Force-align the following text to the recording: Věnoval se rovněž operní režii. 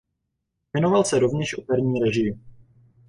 Věnoval 0.73 1.03
se 1.03 1.19
rovněž 1.19 1.57
operní 1.57 2.03
režii. 2.03 2.39